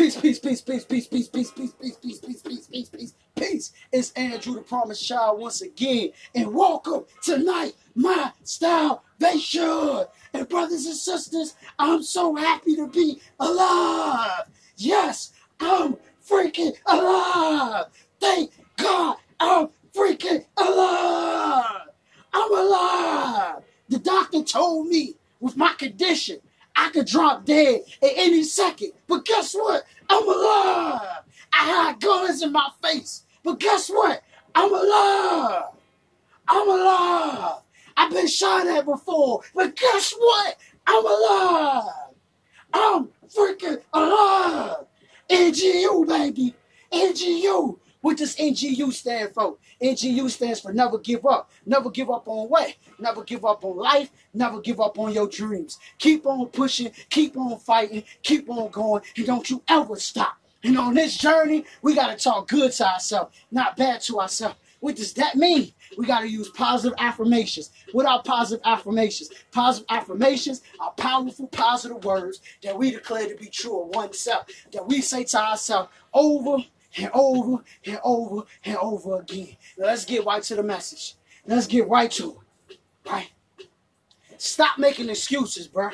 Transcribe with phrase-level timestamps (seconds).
[0.00, 3.72] Peace, peace, peace, peace, peace, peace, peace, peace, peace, peace, peace, peace, peace, peace, peace.
[3.92, 6.12] It's Andrew the Promised Child once again.
[6.34, 10.06] And welcome tonight, my salvation.
[10.32, 14.44] And brothers and sisters, I'm so happy to be alive.
[14.78, 17.88] Yes, I'm freaking alive.
[18.20, 21.88] Thank God I'm freaking alive.
[22.32, 23.62] I'm alive.
[23.90, 26.38] The doctor told me with my condition,
[26.80, 28.92] I could drop dead at any second.
[29.06, 29.84] But guess what?
[30.08, 31.22] I'm alive.
[31.52, 33.24] I had guns in my face.
[33.44, 34.22] But guess what?
[34.54, 35.64] I'm alive.
[36.48, 37.58] I'm alive.
[37.98, 39.42] I've been shot at before.
[39.54, 40.56] But guess what?
[40.86, 41.92] I'm alive.
[42.72, 44.86] I'm freaking alive.
[45.28, 46.54] NGU, baby.
[46.92, 47.78] NGU.
[48.00, 49.56] What does NGU stand for?
[49.82, 51.50] NGU stands for never give up.
[51.66, 52.74] Never give up on what?
[52.98, 54.10] Never give up on life.
[54.32, 55.78] Never give up on your dreams.
[55.98, 56.92] Keep on pushing.
[57.10, 58.04] Keep on fighting.
[58.22, 59.02] Keep on going.
[59.16, 60.38] And don't you ever stop.
[60.62, 64.56] And on this journey, we got to talk good to ourselves, not bad to ourselves.
[64.80, 65.72] What does that mean?
[65.98, 67.70] We got to use positive affirmations.
[67.92, 69.30] What are positive affirmations?
[69.52, 74.86] Positive affirmations are powerful, positive words that we declare to be true of oneself, that
[74.86, 76.58] we say to ourselves over
[76.96, 79.56] and over and over and over again.
[79.76, 81.14] Let's get right to the message.
[81.46, 82.78] Let's get right to it.
[83.08, 83.30] Right?
[84.36, 85.92] Stop making excuses, bruh.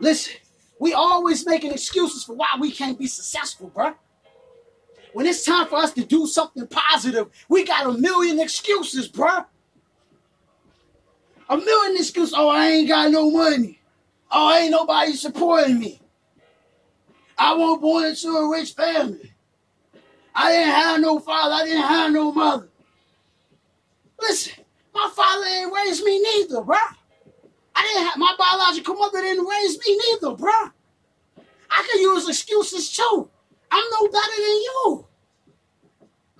[0.00, 0.34] Listen,
[0.78, 3.94] we always making excuses for why we can't be successful, bruh.
[5.12, 9.46] When it's time for us to do something positive, we got a million excuses, bruh.
[11.48, 12.34] A million excuses.
[12.36, 13.80] Oh, I ain't got no money.
[14.30, 16.00] Oh, ain't nobody supporting me.
[17.38, 19.32] I wasn't born into a rich family.
[20.40, 21.54] I didn't have no father.
[21.56, 22.68] I didn't have no mother.
[24.20, 24.64] Listen,
[24.94, 26.94] my father ain't raised me neither, bruh.
[27.74, 30.72] I didn't have my biological mother didn't raise me neither, bruh.
[31.70, 33.28] I can use excuses too.
[33.70, 35.06] I'm no better than you.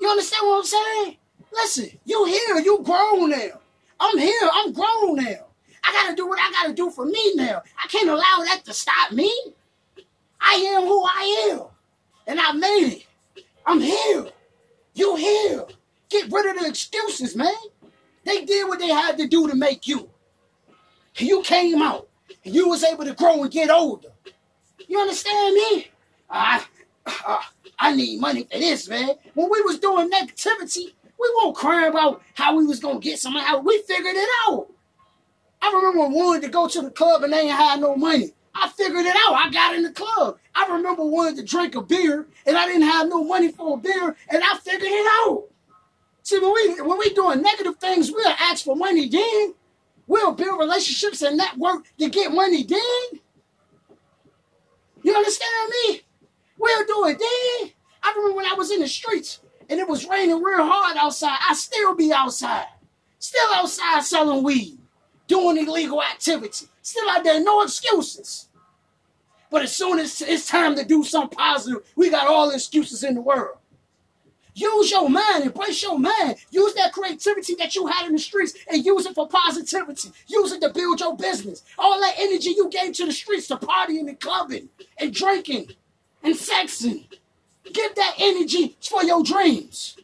[0.00, 1.16] You understand what I'm saying?
[1.52, 3.60] Listen, you here, you grown now.
[3.98, 5.46] I'm here, I'm grown now.
[5.82, 7.62] I gotta do what I gotta do for me now.
[7.82, 9.32] I can't allow that to stop me.
[10.40, 11.66] I am who I am.
[12.28, 13.07] And I made it.
[13.68, 14.26] I'm here.
[14.94, 15.66] You here.
[16.08, 17.52] Get rid of the excuses, man.
[18.24, 20.08] They did what they had to do to make you.
[21.18, 22.08] You came out.
[22.46, 24.08] And you was able to grow and get older.
[24.88, 25.88] You understand me?
[26.30, 26.64] I,
[27.26, 27.42] uh,
[27.78, 29.10] I need money for this, man.
[29.34, 33.36] When we was doing negativity, we won't cry about how we was gonna get some
[33.36, 33.64] out.
[33.64, 34.68] We figured it out.
[35.60, 38.32] I remember wanting to go to the club and they ain't had no money.
[38.54, 39.34] I figured it out.
[39.34, 40.38] I got in the club.
[40.58, 43.80] I remember wanting to drink a beer and I didn't have no money for a
[43.80, 45.44] beer and I figured it out.
[46.24, 49.54] See, when we when we doing negative things, we'll ask for money then.
[50.08, 53.20] We'll build relationships and network to get money then.
[55.02, 56.00] You understand me?
[56.58, 57.70] We'll do it then.
[58.02, 61.38] I remember when I was in the streets and it was raining real hard outside.
[61.48, 62.66] I still be outside.
[63.20, 64.78] Still outside selling weed,
[65.28, 66.66] doing illegal activity.
[66.82, 68.47] Still out there, no excuses.
[69.50, 73.02] But as soon as it's time to do something positive, we got all the excuses
[73.02, 73.56] in the world.
[74.54, 76.36] Use your mind, embrace your mind.
[76.50, 80.10] Use that creativity that you had in the streets and use it for positivity.
[80.26, 81.62] Use it to build your business.
[81.78, 85.68] All that energy you gave to the streets to partying and clubbing and drinking
[86.24, 87.06] and sexing.
[87.72, 89.96] Give that energy for your dreams.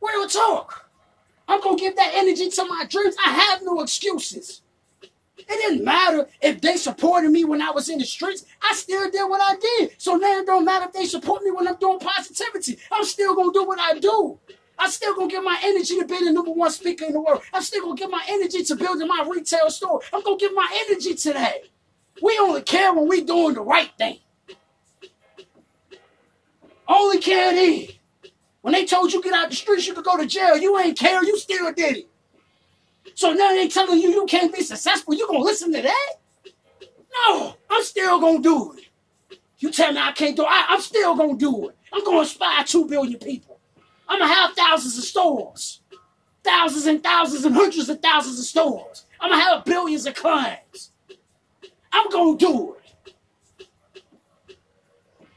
[0.00, 0.90] Real talk.
[1.46, 3.14] I'm going to give that energy to my dreams.
[3.24, 4.62] I have no excuses.
[5.48, 8.44] It didn't matter if they supported me when I was in the streets.
[8.62, 9.94] I still did what I did.
[9.96, 12.78] So now it don't matter if they support me when I'm doing positivity.
[12.92, 14.38] I'm still gonna do what I do.
[14.78, 17.42] I'm still gonna give my energy to being the number one speaker in the world.
[17.52, 20.02] I'm still gonna give my energy to building my retail store.
[20.12, 21.54] I'm gonna give my energy to that.
[22.22, 24.18] We only care when we doing the right thing.
[26.86, 27.88] Only care then.
[28.60, 30.56] When they told you get out the streets, you could go to jail.
[30.56, 31.24] You ain't care.
[31.24, 32.08] You still did it.
[33.14, 35.14] So now they telling you you can't be successful.
[35.14, 36.12] You gonna listen to that?
[37.12, 38.84] No, I'm still gonna do it.
[39.58, 40.48] You tell me I can't do it.
[40.48, 41.76] I, I'm still gonna do it.
[41.92, 43.58] I'm gonna inspire two billion people.
[44.08, 45.80] I'm gonna have thousands of stores,
[46.44, 49.04] thousands and thousands and hundreds of thousands of stores.
[49.20, 50.92] I'm gonna have billions of clients.
[51.92, 53.14] I'm gonna do it.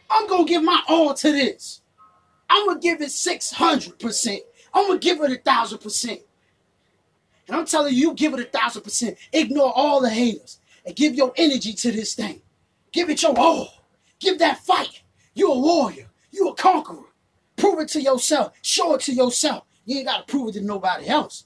[0.09, 1.81] I'm gonna give my all to this.
[2.49, 4.37] I'm gonna give it 600%.
[4.73, 6.21] I'm gonna give it a thousand percent.
[7.51, 9.17] And I'm telling you, give it a thousand percent.
[9.33, 12.41] Ignore all the haters and give your energy to this thing.
[12.93, 13.73] Give it your all.
[14.21, 15.01] Give that fight.
[15.33, 16.07] You're a warrior.
[16.31, 17.03] You're a conqueror.
[17.57, 18.53] Prove it to yourself.
[18.61, 19.65] Show it to yourself.
[19.83, 21.43] You ain't got to prove it to nobody else.